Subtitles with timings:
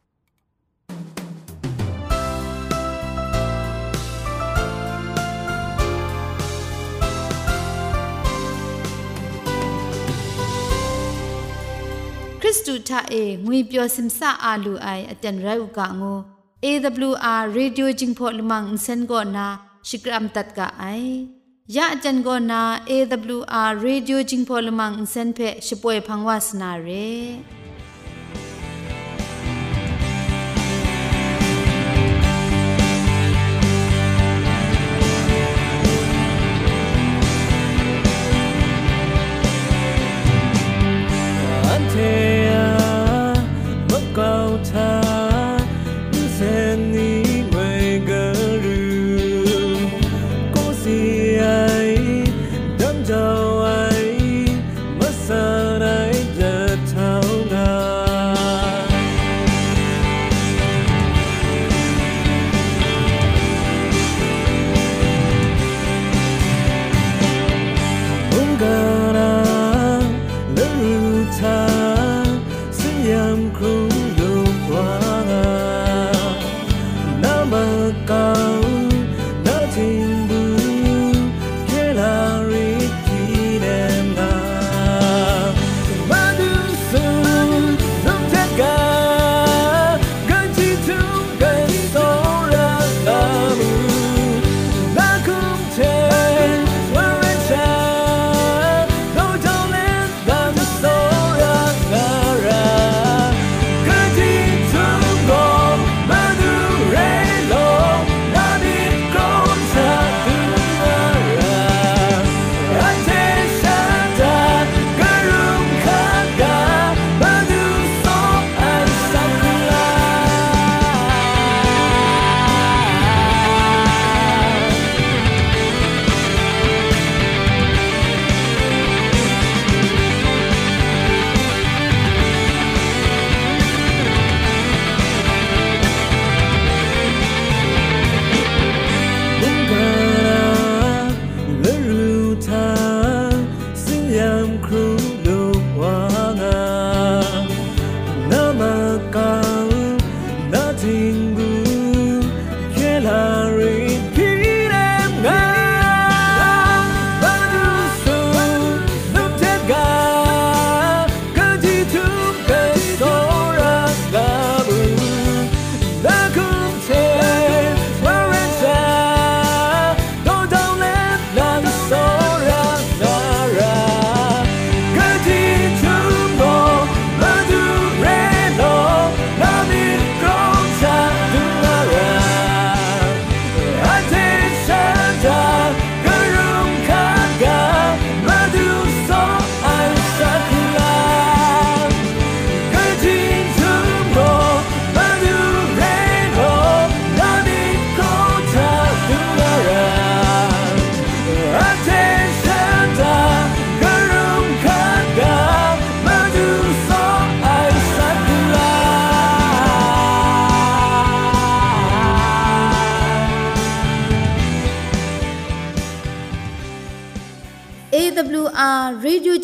[12.51, 16.19] စ္စတုထအေငွေပြောစင်ဆာအာလူအိုင်အတန်ရုပ်ကငို
[16.65, 19.45] AWR Radio Jingpho Lamang Sen go na
[19.87, 21.05] Shikram tat ka ai
[21.75, 22.59] ya jan go na
[22.95, 27.09] AWR Radio Jingpho Lamang Sen phe shpoe phangwa sna re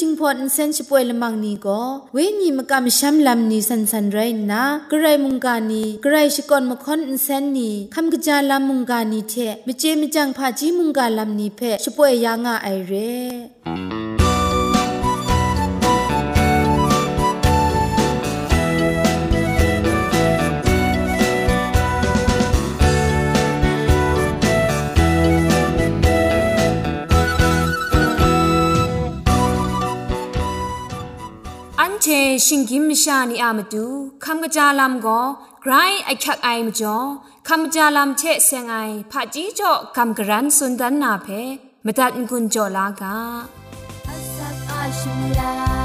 [0.02, 1.82] จึงพอนเซนชิปวยละมังนีก็
[2.14, 4.20] เวนีมกามชัมลำนีสันสันไร
[4.52, 9.34] นะกระไรมุงกานีกระไรชิกอนมค่อนเซนนีคำกระจาลำมุงกานีเท
[9.68, 14.17] มิเจมจังพาจีมุงกาลำนีเพชิปวยยางอไอเร่
[32.47, 33.87] ชิงกิมชานีอามาดู
[34.25, 35.21] คำกระจาลำก็
[35.63, 35.73] ไกร
[36.05, 36.97] ไอคักไอมจ่อ
[37.49, 38.77] คำกระจาลำเชเซงไอ
[39.11, 41.27] ผาจีจ่อคำกระรันสุนดันนาเพ
[41.85, 43.17] มตัดกุญจ่อลากา
[44.07, 45.76] อาสักอาชิมลา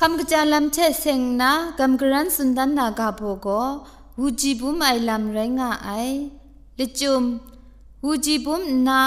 [0.00, 3.48] คำกระจาลำเชเซงนะกำกรันสุนดันนากาโปโก
[4.18, 5.90] วูจีบุมไอลำไรงาไอ
[6.78, 7.22] ลิจุม
[8.04, 9.00] วูจีบุมนา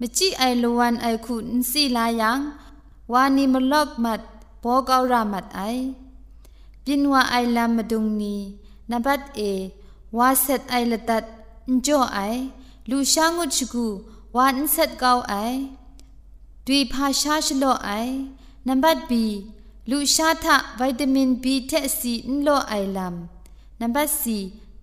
[0.00, 2.38] มจิไอลวันไอคุนสีลายัง
[3.12, 4.20] วานีมลอกมัด
[4.60, 5.60] โปกเอารามัดไอ
[6.84, 8.34] ปินว่าไอลำมาดุงนี
[8.90, 9.40] นบัดเอ
[10.16, 11.24] วาเซตไอละตัด
[11.86, 12.18] จ่อไอ
[12.90, 13.86] ลูชางุชกู
[14.36, 15.34] วานเซตเกาไอ
[16.66, 17.88] ดุยพาชาชโลไอ
[18.66, 19.24] นบัดบี
[19.90, 23.14] ลูชาทะวิตามินบีเทสีนโลไอลัม
[23.80, 24.38] นับบัสี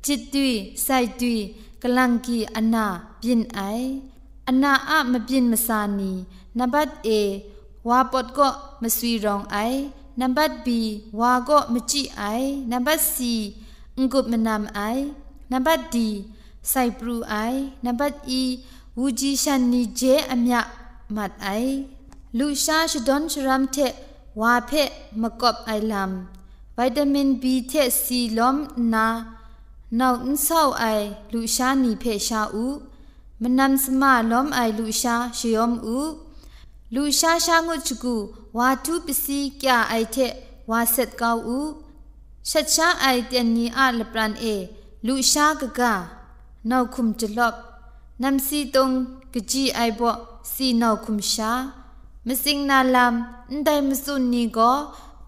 [0.05, 0.87] จิตดุยไซ
[1.21, 1.39] ดุย
[1.81, 2.85] กลังกีอนา
[3.23, 3.59] บินไอ
[4.47, 6.11] อนาอะมบินมสานี
[6.59, 7.09] นับบัดเอ
[7.87, 8.49] วาปดก็
[8.81, 9.57] มสวีรองไอ
[10.19, 10.79] นับบัดบี
[11.19, 12.23] วาก็มจิไอ
[12.71, 13.33] นับบัสี
[13.97, 14.79] งกุบมนามไอ
[15.51, 16.09] นับบัดดี
[16.69, 17.35] ไซปรูไอ
[17.85, 18.41] นับบัดอี
[18.99, 20.01] วูจีชันนีเจ
[20.31, 20.59] อเมีย
[21.15, 21.47] มัดไอ
[22.37, 23.77] ลูชาชดอนชรามเท
[24.41, 24.71] วาเพ
[25.21, 27.73] มกบไอลำวิตามินบีเท
[28.03, 28.57] ซีลอม
[28.93, 29.07] นา
[29.99, 30.85] นาอุนเศร้าไอ
[31.33, 32.67] ลูชานีเพชาอู
[33.41, 35.99] มันนำสมาลอมไอลูชาชยอมอู
[36.95, 38.15] ลูชาชางุจกู
[38.57, 40.17] วาทุปสีกยาไอเท
[40.69, 41.59] วาเซตกาอู
[42.49, 44.45] ชัดชาไอเตียนนีอาลปรันเอ
[45.07, 45.93] ลูชากะกา
[46.69, 47.55] นาคุมจลบ
[48.23, 48.89] นำซีตง
[49.33, 50.09] กจีไอบ่
[50.53, 51.51] ซีนาคุมชา
[52.28, 53.14] မစင်နာလမ်
[53.50, 54.76] အန်တိုင်မစွန်နီကို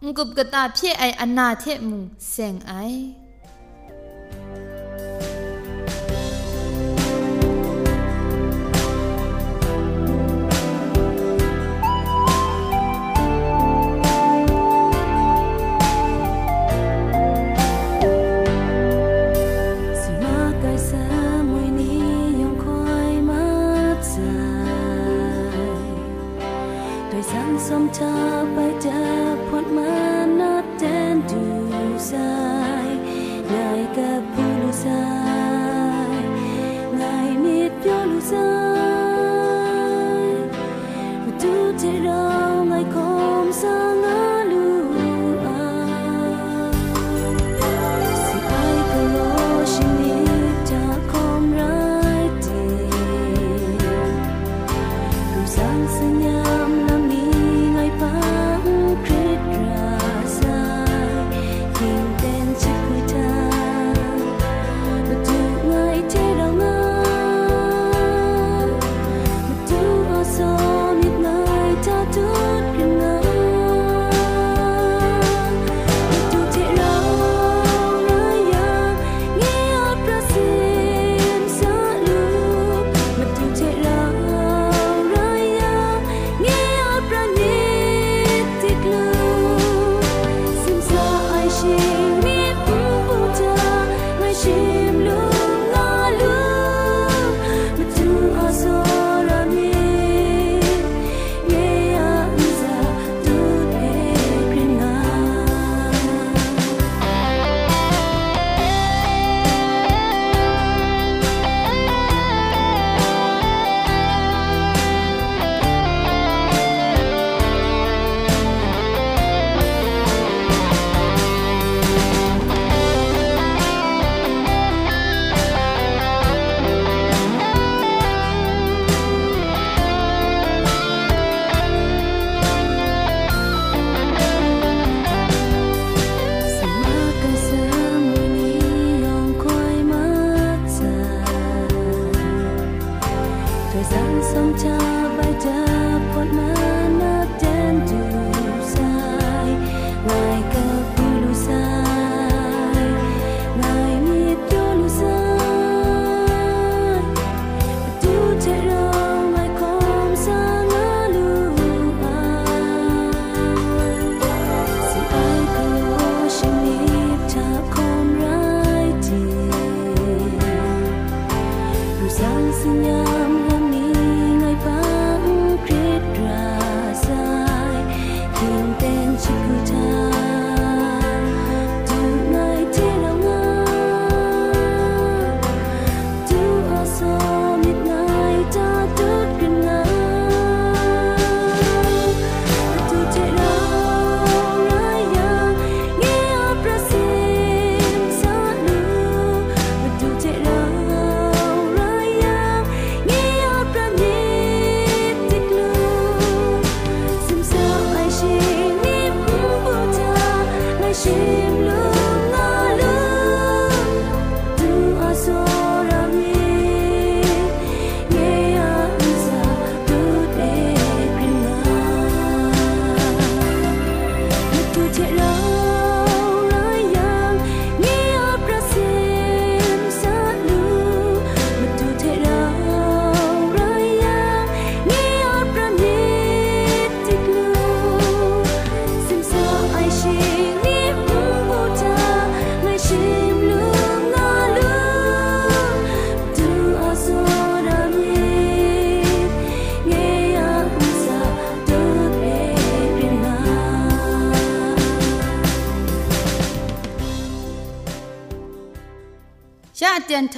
[0.02, 1.98] ငုပ်ကတာဖြစ်အိုင်အနာထေမှု
[2.32, 3.00] စင်အိုင်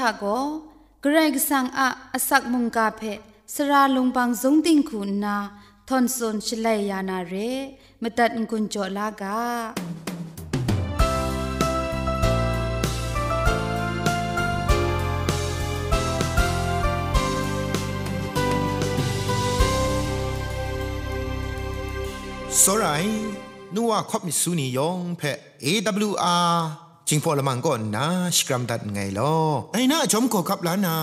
[0.04, 0.26] ทาโก
[1.02, 3.02] เกรกสังอะอสักมุงกาเพ
[3.54, 5.36] สราลงบางสงติงคุณนา
[5.88, 7.34] ทอนซนชลัยยานาเร
[8.02, 9.40] มตัดกุญจลากา
[22.62, 23.06] สราย
[23.74, 25.22] นัวคบมิสุนิยองเพ
[25.64, 28.06] AWR จิงพอละมังก่อนนะ
[28.36, 29.34] สกรัมดัดไงลอ
[29.72, 30.96] ไอหน้าจอมก็กับลานา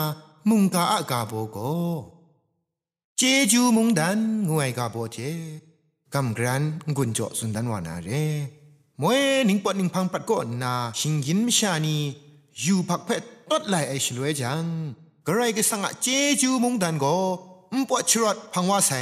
[0.49, 1.57] มุงกาอากาโบโก
[3.17, 5.17] เจจูมุงดันงวยกาโบเจ
[6.13, 6.63] กำกรัน
[6.97, 8.09] กุญจสุนดันวานาเร
[9.01, 11.97] มวยนิงปอนิงพังปัดก่อนนาชิงยินมชานี
[12.61, 14.65] อยู่พักเพตตดไหลไอชลวยจัง
[15.25, 16.07] กระไรก็สังะเจ
[16.41, 17.05] จูมุงดันโก
[17.79, 19.01] มปวดชรดพังว่าใส่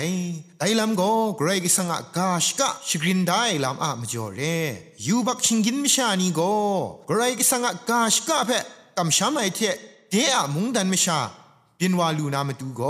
[0.60, 1.02] ไดลำโก
[1.38, 4.42] เกรกสังกาชกะชกรินได้ลำอามจ่อเร
[5.06, 6.42] ยูบักชิงกินมิชานีโก
[7.08, 8.64] เกรกสังกาชกะเพะ
[8.98, 9.60] กำชามไอเท
[10.10, 11.20] เดอะมุงดันมิชา
[11.80, 12.82] ปินวาลูนามตูโก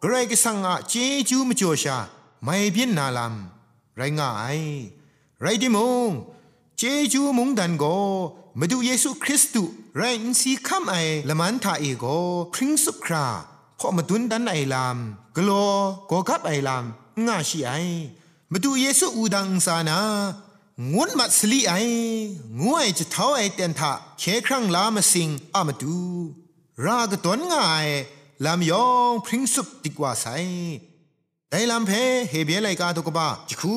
[0.00, 0.94] เกรกสังกเจ
[1.28, 1.96] จูมจ่อชา
[2.44, 4.60] ไม่เพียนนาลำไรง่าย
[5.40, 5.78] ไรดิม
[6.08, 6.10] ง
[6.78, 7.84] เจจูมุงดันโก
[8.58, 10.94] มาดูเยซูคริสต์ไรอินซีคัมไอ
[11.28, 12.04] ละมันทาเอโก
[12.52, 13.26] พริ้งสุครา
[13.84, 14.98] พอมาดุนดันไอลาม
[15.36, 15.70] กลัว
[16.10, 16.84] ก็กับไอลาม
[17.26, 17.72] ง่าชีไอ
[18.52, 20.00] มาดูเยซูอูดังสานา
[20.92, 21.72] งวนมัดสลีไอ
[22.62, 25.98] งวยจะเท้าไอเตนทะเคครั้งลามาสิงอามาดู
[26.84, 27.86] รากตนง่าย
[28.44, 30.26] ลามยองพริ้งสุบดีกว่าไซ
[31.48, 31.92] แต่ลำเพ
[32.30, 33.76] เฮเบียไลกาตกบาจิคู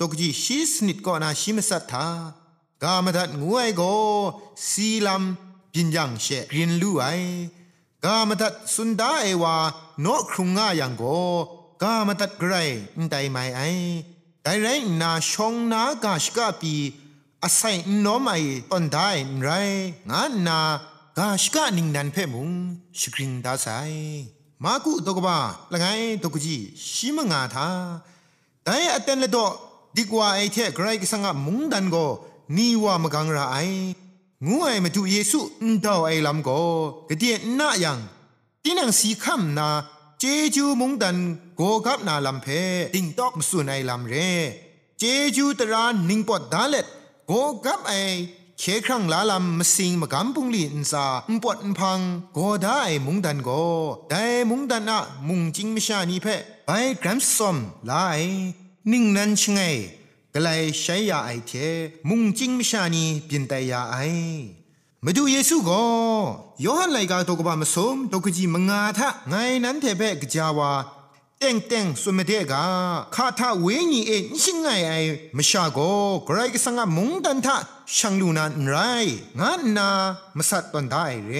[0.00, 2.06] ตกจีชิสนิดก่อนาชิมสัตถา
[2.82, 3.82] กามดัดงวยโก
[4.68, 7.06] สีลำปินยังเชกรินลู่ไอ
[8.04, 9.56] กามตัดสุนดาเอวา
[10.00, 11.02] โนครุงง่ายังโก
[11.82, 12.54] กามตัดไกร
[13.10, 13.60] ไดไมไอ
[14.42, 14.68] ไดไร
[15.00, 16.74] นาชงนากาชกาปี
[17.42, 18.36] อาศัยโนไม่
[18.70, 19.08] ตอนได้
[19.42, 19.48] ไร
[20.10, 20.60] งานนา
[21.18, 22.50] กาชกานิงนันเพ่มุง
[22.98, 23.68] สกริงดาไซ
[24.62, 25.36] มากุตกบ้า
[25.72, 25.86] ละไง
[26.22, 26.56] ตกจี
[26.92, 27.68] ชิมงาทา
[28.64, 29.38] แต่อเตนเลโด
[29.96, 31.96] ดีกว่าไอเทไกรกสังมุงดันโก
[32.56, 33.56] นีว่ามกังราไอ
[34.46, 36.58] งูไอมาดูเยซูอุนดาวไอลำก็
[37.08, 37.98] กระเดียน่ายัง
[38.62, 39.68] ที่นังสีคำนา
[40.20, 41.16] เจจูมุงดัน
[41.56, 42.46] โกกับนาลำเพ
[42.94, 44.14] ติงตอกมสุนไอลำเร
[44.98, 45.02] เจ
[45.36, 46.86] จูตรานนิงปอดดาเล็ด
[47.26, 47.32] โก
[47.64, 47.92] กับไอ
[48.58, 52.00] เคครั้งลาลำมสิงมกำปุงลีนซาอุปวดพัง
[52.34, 53.50] โกได้มุงดันโก
[54.10, 56.26] ได้มุงดันอะมุงจิงมิชานีเพ
[56.66, 56.70] ไป
[57.02, 57.56] กรัมซอม
[57.90, 58.20] ลาย
[58.90, 59.60] นิ่งนันชงไง
[60.34, 61.52] กลายใช้ยาไอเท
[62.08, 63.96] มุงจิงมิชานีเปลี่ยนแต่ยาไอ
[65.04, 65.84] มาดูเยซูก็
[66.64, 69.34] ยอหันไลกาตกบามสมตกจีมงาทะไง
[69.64, 70.72] นั้นเทเปกจาวา
[71.38, 72.62] เต็งเต็งสุมเดกา
[73.14, 74.92] คาทาเวญีเอ็นชิงไงไอ
[75.36, 75.78] มชาโก
[76.24, 77.56] ไกรกสังมุงดันทะ
[77.96, 78.76] ช่างลูนันไร
[79.40, 79.88] งานนา
[80.36, 81.32] มสัตตันได้เร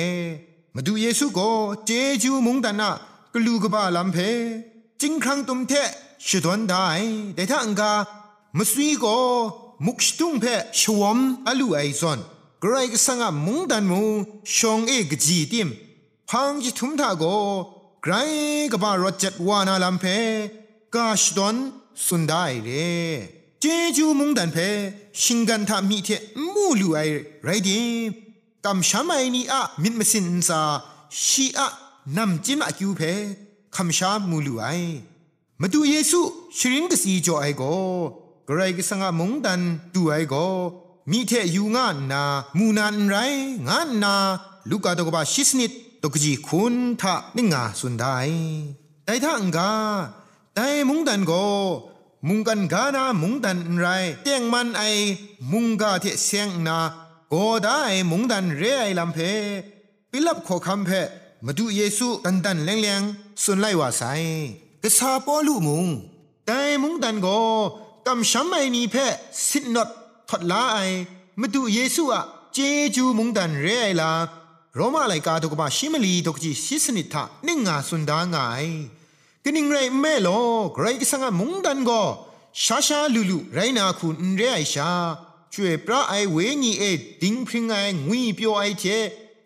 [0.74, 1.50] มาดูเยซูก็
[1.86, 1.90] เจ
[2.22, 2.90] จูมุงดันนะ
[3.34, 4.18] กลูกบาลัมเพ
[5.00, 5.72] จิงครั้งตุมเท
[6.26, 6.86] ชุดวันได้
[7.34, 7.92] แต่ถ้าอังกา
[8.58, 9.06] มสวีโก
[9.86, 10.44] มุกชตุงเพ
[10.80, 12.18] ชวมอลูไอซอน
[12.62, 14.08] กรก็สังมุงดันมุง
[14.56, 15.68] ชงเอกจีติม
[16.28, 17.24] พังจิทุมทาโก
[18.02, 18.12] ไกร
[18.72, 20.04] ก็บารจัดวานาลัมเพ
[20.94, 21.56] กาชดอน
[22.04, 22.68] สุนได้เร
[23.60, 23.64] เจ
[23.96, 24.58] จูมุงดันเพ
[25.22, 26.08] ชิงกันทามีเท
[26.52, 26.98] มูลูไอ
[27.44, 28.10] ไรดิม
[28.64, 30.60] กำชามไอนีอะมิดมสินซา
[31.24, 31.66] ชีอะ
[32.16, 33.00] นำจิมอะคิวเพ
[33.76, 34.64] คำชามูลูไอ
[35.60, 36.20] มาดูเยซู
[36.58, 37.62] ชริงกสีจอไอโก
[38.52, 39.60] กรกิสังมงดัน
[39.94, 40.34] ดูไอโก
[41.10, 42.22] มีเทยูงานนา
[42.58, 43.16] มูนานไร
[43.68, 44.14] งานนา
[44.70, 48.16] ลูกาตกบาชิสนิดตกจีคุณทะนิงาสุนได้
[49.04, 49.72] แต่ถ้าอังกา
[50.54, 51.32] แต่มุงดันโก
[52.28, 53.86] มุงกันกานามุงดันไร
[54.22, 54.82] เตียงมันไอ
[55.52, 56.78] มุงกาเทเสียงนา
[57.28, 57.80] โกได้
[58.10, 59.18] มุงดันเรไอลำเพ
[60.10, 60.90] ปิลับขอคำเพ
[61.44, 63.02] มาดูเยซูตันตันแรงแรง
[63.42, 64.02] สุนไลว่าไซ
[64.82, 65.86] กษาปอลูมุง
[66.46, 68.96] แต่มุงดันโกำช้ำไอนีเพ
[69.48, 69.88] สินนด
[70.28, 70.78] ทดลาไอ
[71.40, 72.22] มาดูเยซูอะ
[72.54, 72.58] เจ
[72.94, 74.12] จูมุงดันเรไอลา
[74.74, 78.64] โรมาไลกาตกบาชิมลีตกจีสิสนิทะนิ่งงาสุนดางาย
[79.44, 80.28] กนิ่งไรแม่โล
[80.74, 82.02] ไกรกสังมุงดันก็
[82.62, 84.90] ชาชาลูลูไรนาคุณเรไอชา
[85.52, 86.84] ช่วยพระไอเวงีเอ
[87.22, 87.74] ดิงพริงไอ
[88.06, 88.84] งุยเปียวไอเท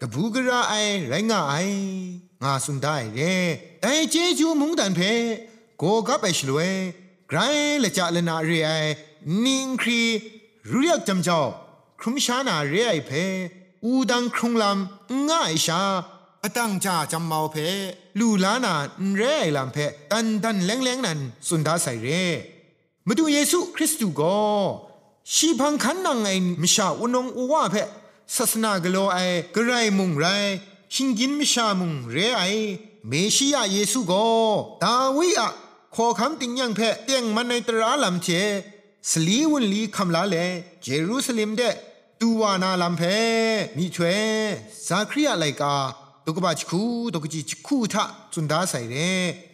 [0.01, 0.75] กบูกระไอ
[1.09, 1.55] ไรงาไอ
[2.43, 3.21] งาสุนได้เร
[3.83, 5.01] ไอเจจูมุงดันเพ
[5.79, 6.71] โกกับไอชลวย
[7.37, 7.45] ไกร
[7.85, 8.71] ละจะละนาเรไอ
[9.45, 10.03] นิงครี
[10.71, 11.41] รู้ยกจำเจ้า
[12.01, 13.11] ครุมชานาเรไอเพ
[13.85, 15.81] อูดังครุงลำง่ายชา
[16.43, 17.57] อตั้งจ่าจำเมาเพ
[18.19, 18.75] ลูลานา
[19.17, 19.79] เรไอลำเพ
[20.11, 22.09] ตันตันแรงแรงนั้นสุนดาใส่เร
[23.07, 24.39] มาดูเยซูคริสต์ก็
[25.35, 26.29] ชีพังคันนังไง
[26.63, 27.75] มิชาอุนงอว่าเพ
[28.37, 29.19] ศาสนากโลไอ
[29.55, 30.27] กระไรมุงไร
[30.95, 32.43] ชิงกินมิชามุงเรไอ
[33.09, 34.13] เมชิยาเยซูโก
[34.83, 35.51] ดาวิอะ
[35.99, 38.29] ขอคำติงยังเพะเตียงมันในตราลำเจ
[39.11, 40.37] สลีวุนลีคำลาเล
[40.83, 41.63] เจรูซาเล็มเด
[42.21, 43.03] ตูวานาลำเพ
[43.77, 44.21] มีช่วย
[44.87, 45.75] ซาคริยาไลกา
[46.25, 46.83] ตุกบาชคู
[47.13, 48.95] ตุกจิชคูทะจุนดาใส่เร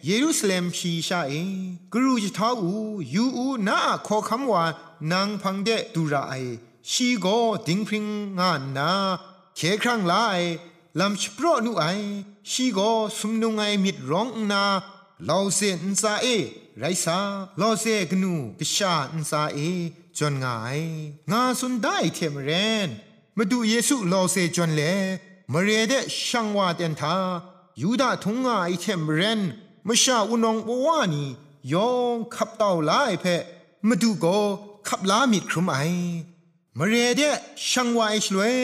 [0.05, 1.33] เยรูซาเล็มชีชาเอ
[1.93, 2.71] กรูจิท้าอู
[3.13, 4.63] ยูอูนาขอคำว่า
[5.11, 6.33] นางพังเดตูราไอ
[6.91, 7.25] ชีโก
[7.67, 8.05] ดิงพริง
[8.39, 8.91] งานนา
[9.55, 10.39] เคครั้งลาย
[10.99, 11.85] ลำชโปรนุไอ
[12.51, 12.79] ชีโก
[13.17, 14.63] สุมนุงไอมิดร้องนา
[15.29, 15.59] ลาวเซ
[15.91, 16.25] นซาเอ
[16.79, 17.19] ไรซา
[17.61, 19.57] ลาเซกนูกชาอินซาเอ
[20.17, 20.79] จนงาย
[21.31, 22.49] งาสุนได้เทมเร
[22.87, 22.89] น
[23.37, 24.81] มาดูเยซูลาเซจนเล
[25.51, 25.93] มเรเด
[26.27, 27.15] ช่างว่าเตนทา
[27.81, 29.41] ยูดาทุงงาไอเทมเรน
[29.87, 31.25] มชาอุนองบวานี
[31.71, 33.41] ยองขับเต่าลายเพะ
[33.87, 34.25] มาดูโก
[34.87, 35.77] ขับลามิดครุมไอ
[36.77, 37.21] มเรเด
[37.69, 38.55] ช่างว่าไอชลวย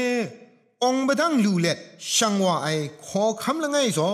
[0.83, 1.77] องบดังลูเล็ด
[2.15, 2.67] ช่างว่าไอ
[3.05, 4.11] ขอคำละไงซอ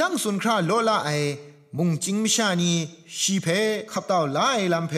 [0.00, 1.10] ดังสุนคราโลลาไอ
[1.78, 2.72] มุงจิงมิชานี
[3.18, 3.46] ชีเพ
[3.92, 4.94] ขับเต่าลายลำเพ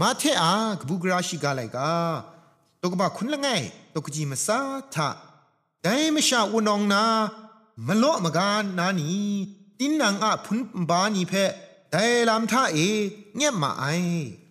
[0.00, 1.92] มาเทอากบุกราชิกาไลกา
[2.80, 3.48] ตกบะคุณละไง
[3.94, 4.58] ตกจีมาซา
[4.94, 5.08] ทะ
[5.82, 7.04] แต่ไม่ชาวนองนา
[7.86, 9.10] มโลมกานนานี
[9.78, 10.58] ตินนางอะพุน
[10.90, 11.32] บานีเพ
[11.90, 12.78] แต่ลำท่าเอ
[13.36, 13.84] เงียมาไอ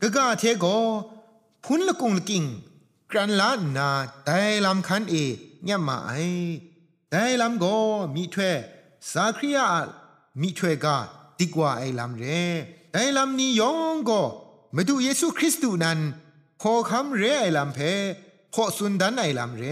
[0.01, 0.65] กะกะเทโก
[1.65, 2.43] พุนละกุงละกิง
[3.11, 3.89] กรันลานนา
[4.25, 5.15] แต่ลำคันเอ
[5.63, 6.11] เงียมาไอ
[7.09, 7.65] แต่ลำโก
[8.15, 8.53] มีถ้ว
[9.01, 9.65] ยสาคริยา
[10.41, 10.97] มีถวยกา
[11.39, 12.23] ดีกว่าไอลำเร
[12.91, 14.21] แต่ลำนี้ยองก็
[14.75, 15.99] มาดูเยซูคริสต์นั้น
[16.61, 17.79] ขอคำเรไอลำเพ
[18.55, 19.63] ขอสุนดันไอลำเร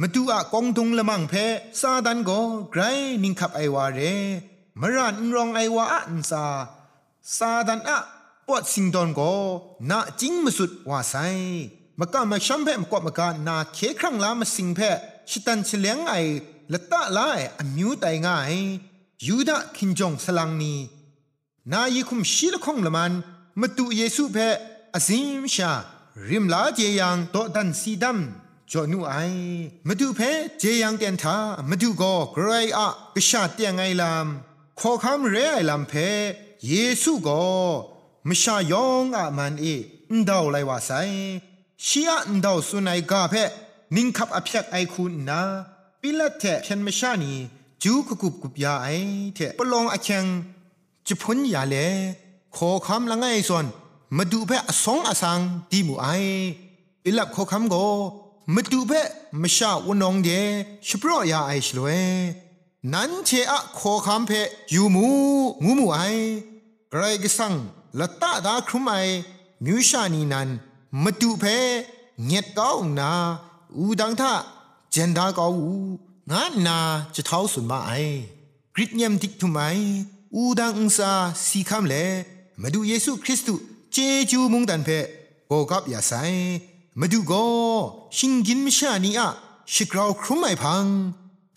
[0.00, 1.34] มาดูอะกองทุงละมังเพ
[1.80, 2.38] ซาดันก็
[2.72, 2.82] ไกร
[3.22, 4.00] นิงขับไอวาเร
[4.80, 6.44] มรันรองไอวาอันซา
[7.36, 7.98] ซาดันอะ
[8.46, 9.32] ปวดสิงดอนก็
[9.90, 11.14] นาจิงมาสุดว่าไซ
[11.98, 14.80] มากามาชัมเพมกอมากานาเคครั้งลามาสิงเพ
[15.30, 16.14] ชิตันเฉลียงไอ
[16.73, 18.53] ละตะลาไออมิวไตง่าย
[19.27, 20.73] ยูดาคินจงสลังนี
[21.71, 23.11] นายิคุมชีละคงละมัน
[23.59, 24.37] มาตุเยซูเพ
[24.95, 25.71] อซิมชา
[26.29, 28.19] ริมลาเจยังโตดันซีดัม
[28.71, 29.13] จอนูไอ
[29.87, 30.19] มาดูเพ
[30.59, 31.37] เจยังเตียนทา
[31.69, 34.27] มาดูก็กรายอะกษาเตียงไงลาม
[34.79, 35.93] ขอคำเรไอลำเพ
[36.67, 37.43] เยซูก็
[38.27, 40.91] มชายองอะมันเออนดาวไลว่าไซ
[41.85, 43.33] ชียอนดาวสุนัยกาเพ
[43.95, 45.41] นิงขับอภิยกไอคุณนา
[46.02, 47.32] ปิละเทเพียนมชานี
[47.82, 48.88] จูกุกุบกุบยาไอ
[49.34, 50.24] เทปลองอเชง
[51.06, 51.76] จะพ้นยาเล
[52.56, 53.66] ขอคำละไงส่วน
[54.16, 56.06] มาดูเพอสองอสังดีมูไอ
[57.02, 57.74] ปิลับขอคำโก
[58.54, 58.92] มาดูเพ
[59.42, 60.28] มชาวนองเด
[60.86, 61.88] ชปรอยาไอชลเว
[62.92, 64.30] นั้นเชอะขอคำเพ
[64.74, 65.06] ยูมู
[65.64, 65.98] งูมูไอ
[66.90, 67.54] ไกรกสัง
[67.98, 68.92] ละตาดาครุมไอ
[69.64, 70.48] มิวชานีนัน
[71.02, 71.44] มาดูเพ
[72.26, 73.10] เงียดก้าวนา
[73.76, 74.32] อูดังท่า
[74.90, 75.74] เจนดาก้าวู
[76.30, 76.78] งานนา
[77.14, 77.90] จะเท้าสุนมาไอ
[78.74, 79.58] กริดเยมติกทุไม
[80.34, 81.10] อูดังอุงซา
[81.46, 81.94] สีคำเล
[82.60, 83.96] มาดูเยซูคริสต์เจ
[84.30, 84.90] จูมุงดันเพ
[85.46, 86.12] โกกับยาไซ
[87.00, 87.32] มาดูโก
[88.16, 89.28] ชิงกินมิชานีอะ
[89.72, 90.84] ชิกราวครุมไอพัง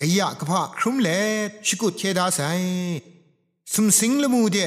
[0.00, 1.08] กยะกะพะครุมเล
[1.66, 2.40] ชิกุดเคดาไซ
[3.72, 4.58] สุมสิงละมูเด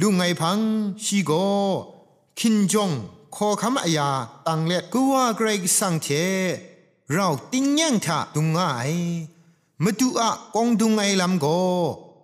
[0.00, 0.58] ลุงไอพัง
[1.04, 1.32] ชีโก
[2.38, 2.90] คินจง
[3.34, 4.10] ขอคำอายา
[4.46, 6.06] ตังเล็ดกูว่าเกรกสังเท
[7.14, 8.58] เราติ้งยังทะดุงไง
[9.84, 11.46] มาดูอะกองดุงไอลำโก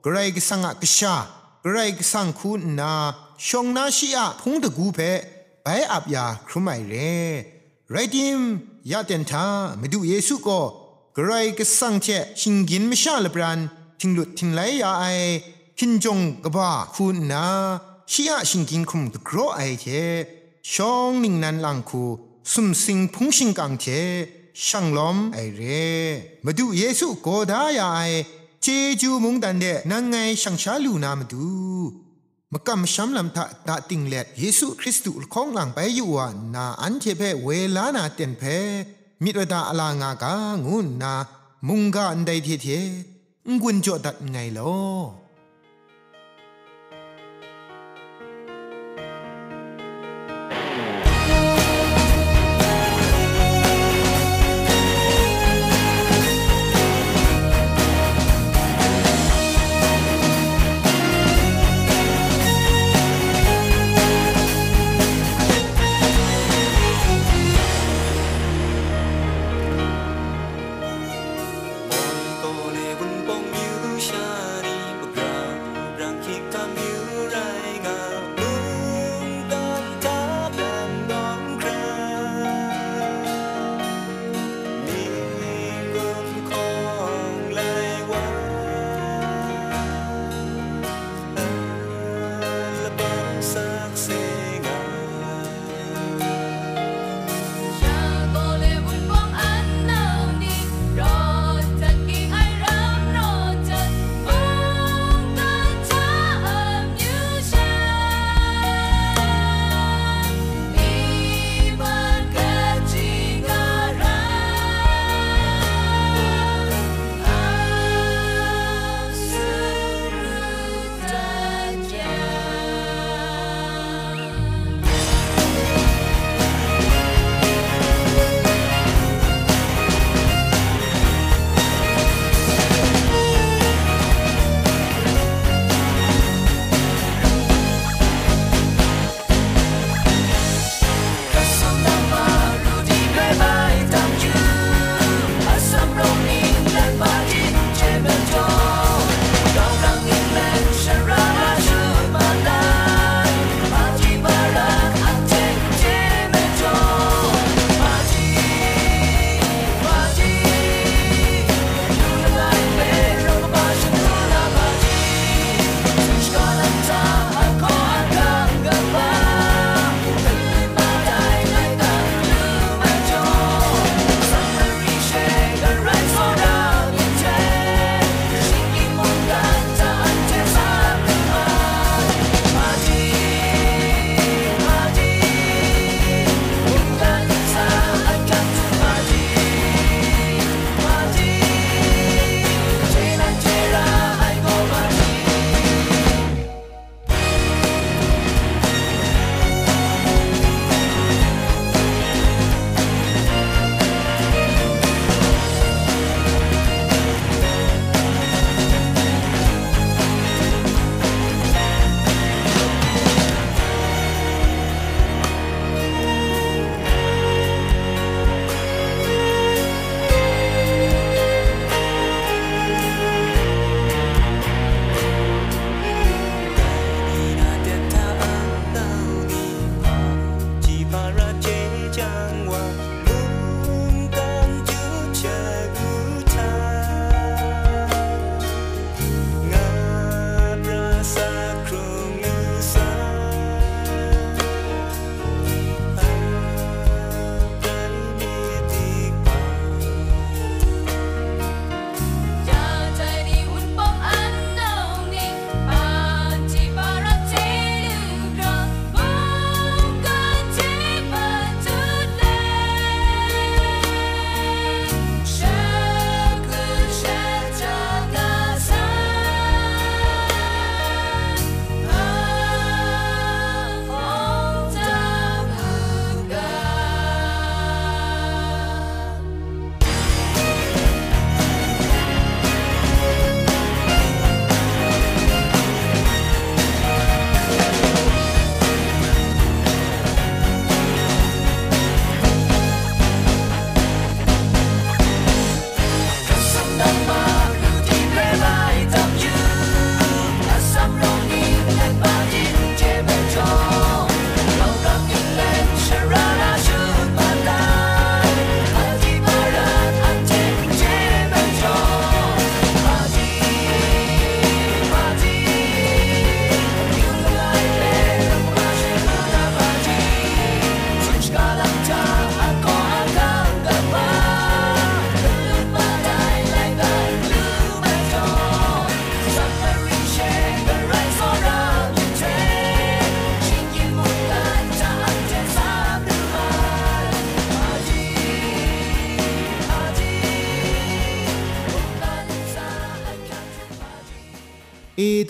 [0.03, 1.15] เกรกสังอะกชา
[1.63, 2.93] เกรกสังคุณนา
[3.47, 4.99] ชงนาชีอะพงตะกูเพ
[5.63, 6.95] ไปอับยาครุไมเร
[7.91, 8.41] ไรดิม
[8.91, 9.47] ยาเตนทา
[9.81, 10.61] มาดูเยซูก็
[11.15, 12.07] เกรกสังเท
[12.41, 13.61] ชิงกินไม่ชาลบรัน
[14.01, 15.05] ทิงหลุดทิงไหลยาไอ
[15.79, 17.45] คินจงกบ้าคุณนา
[18.11, 19.87] ชีอะชิงกินคุมตะกรอไอเท
[20.73, 22.05] ชองนิงนันลังคู
[22.53, 23.87] สุมสิงพุงชิงกังเท
[24.66, 25.86] ช่างลมไอเร่
[26.46, 28.02] มาดูเยซูโกดายาไอ
[28.62, 28.68] เจ
[29.02, 31.46] จูมุงดันเดนังไงช่างชาลูนามาดู
[32.54, 38.44] มกำช้ำลำทะตาติงเล็ดเยซูคริสต์ของหลังไปอยู่ว่านาอันเทเพเวลานาเต็นเพ
[39.24, 40.34] มิตรดาอลางากา
[40.66, 41.14] งุนนา
[41.68, 42.68] มุงกาอันใดเทเท
[43.62, 44.74] งุนจอดัดไงลอ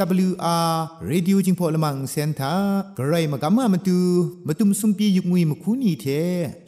[0.06, 0.72] AWR
[1.10, 2.54] Radio จิงพอลมังเซนทา
[2.98, 4.00] กระไรมากำมามาตู
[4.48, 6.06] มาตุมซุมปียุกงุยมคูนีเท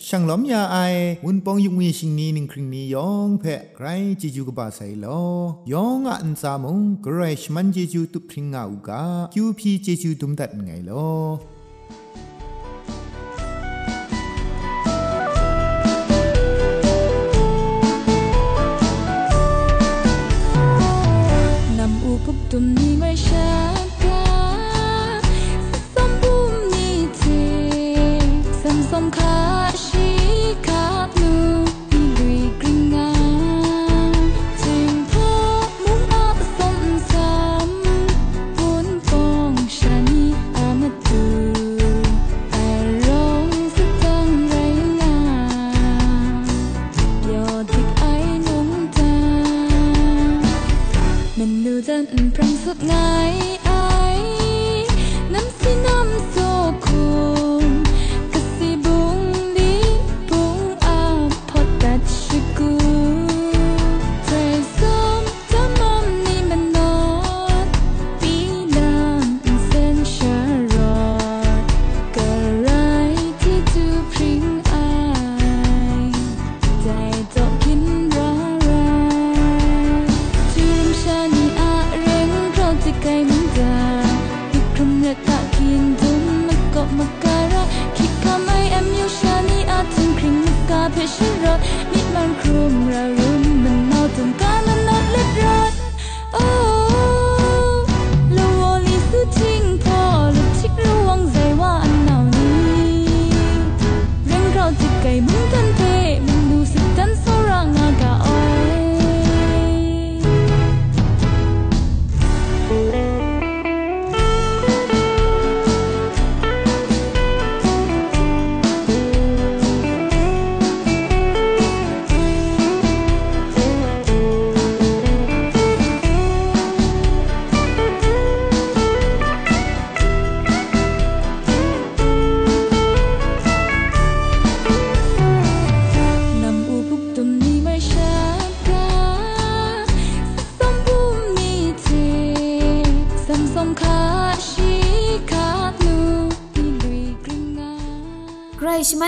[0.06, 0.78] ช่างล้อมยาไอ
[1.26, 3.86] วุนปองยุกงุยชิงนีนิงคริงนียองเพะไกร
[4.22, 5.24] จิจูกบาไซลอ
[5.72, 11.08] ยองอันซามงกระไรชมันจิจูตุพริงอาอุกาคิวพีจิจูตุมดัดไงลอ
[22.51, 23.78] ตุมนี้ไว้ชา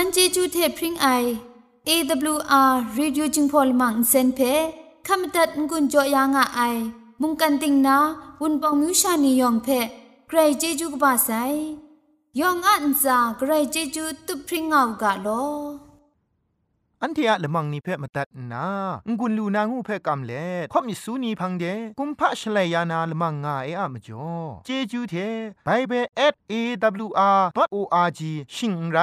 [0.00, 1.08] ันเจจูเทพริงไอ
[1.88, 4.40] AWR Radio จึงพอลมังเซนเพ
[5.06, 6.60] ขามตัดงุนจอยางอไอ
[7.20, 7.96] มุงกันติงนา
[8.40, 9.68] วุนปองมิวชานียองเพ
[10.28, 11.30] ใครเจจูกบาไซ
[12.40, 15.28] ยองอันซาใครเจจูตุพริงเอากาโล
[17.03, 18.65] อันเทียละมังนิเพ่มาตัดนา
[19.19, 21.65] งุนลูนางูเพ่กำเล่ข่อมิสูนีพังเด
[21.99, 24.29] กุมพะชเลยานาละมังงาเออะมจ่อ
[24.65, 25.15] เจจูเท
[25.65, 26.05] ไบเบิล
[26.51, 28.21] @awr.org
[28.55, 28.97] ชิงไร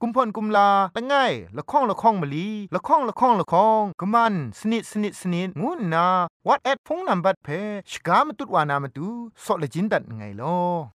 [0.00, 1.14] กุมพ่นกุมลาละไง
[1.56, 6.06] ละข้องละข้องมะลีละข้องละข้องละข้องกะมันสนิดสนิดสนิดงูนา
[6.46, 7.48] what at พงนัมบัดเพ
[7.90, 9.08] ชกามตุดวานามตุ
[9.44, 10.93] ซอเลจินดัดไงลอ